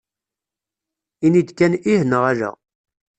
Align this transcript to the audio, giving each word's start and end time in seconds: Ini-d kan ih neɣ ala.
Ini-d 1.25 1.49
kan 1.57 1.73
ih 1.91 2.01
neɣ 2.05 2.23
ala. 2.31 2.51